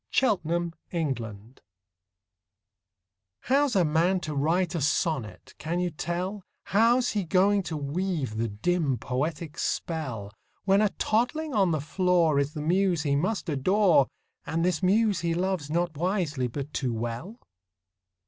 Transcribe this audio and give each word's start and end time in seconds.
THE 0.11 0.19
POET 0.35 0.73
AND 0.91 1.15
THE 1.15 1.21
BABY 1.21 1.61
How's 3.41 3.75
a 3.75 3.85
man 3.85 4.19
to 4.21 4.33
write 4.33 4.73
a 4.73 4.81
sonnet, 4.81 5.53
can 5.59 5.79
you 5.79 5.91
tell, 5.91 6.41
How's 6.63 7.11
he 7.11 7.23
going 7.23 7.61
to 7.61 7.77
weave 7.77 8.37
the 8.37 8.47
dim, 8.47 8.97
poetic 8.97 9.59
spell, 9.59 10.31
When 10.65 10.81
a 10.81 10.89
toddling 10.89 11.53
on 11.53 11.69
the 11.69 11.79
floor 11.81 12.39
Is 12.39 12.55
the 12.55 12.61
muse 12.63 13.03
he 13.03 13.15
must 13.15 13.47
adore, 13.47 14.07
And 14.43 14.65
this 14.65 14.81
muse 14.81 15.19
he 15.19 15.35
loves, 15.35 15.69
not 15.69 15.95
wisely, 15.95 16.47
but 16.47 16.73
too 16.73 16.93
well? 16.95 17.39